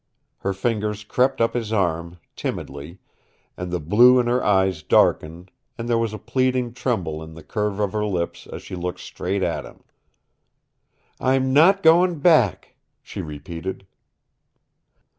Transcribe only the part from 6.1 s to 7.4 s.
a pleading tremble in